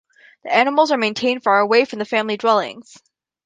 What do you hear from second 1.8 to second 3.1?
of the family dwellings.